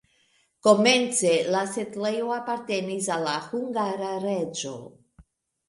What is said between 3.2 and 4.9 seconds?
la hungara reĝo.